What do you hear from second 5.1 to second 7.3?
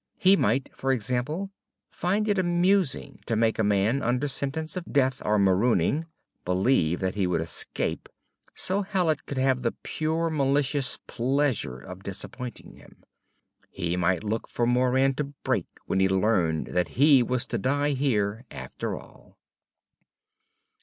or marooning believe that he